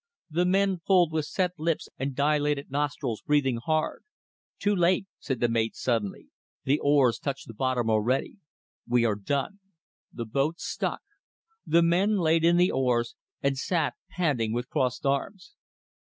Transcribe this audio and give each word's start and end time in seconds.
The 0.31 0.45
men 0.45 0.79
pulled 0.79 1.11
with 1.13 1.25
set 1.25 1.51
lips 1.59 1.87
and 1.99 2.15
dilated 2.15 2.71
nostrils, 2.71 3.21
breathing 3.21 3.57
hard. 3.57 4.03
"Too 4.57 4.75
late," 4.75 5.05
said 5.19 5.39
the 5.39 5.47
mate, 5.47 5.75
suddenly. 5.75 6.29
"The 6.63 6.79
oars 6.79 7.19
touch 7.19 7.43
the 7.43 7.53
bottom 7.53 7.87
already. 7.87 8.37
We 8.87 9.05
are 9.05 9.13
done." 9.13 9.59
The 10.11 10.25
boat 10.25 10.59
stuck. 10.59 11.01
The 11.67 11.83
men 11.83 12.17
laid 12.17 12.43
in 12.43 12.57
the 12.57 12.71
oars, 12.71 13.15
and 13.43 13.55
sat, 13.59 13.93
panting, 14.09 14.53
with 14.53 14.69
crossed 14.69 15.05
arms. 15.05 15.53